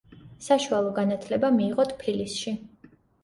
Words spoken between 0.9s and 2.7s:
განათლება მიიღო ტფილისში.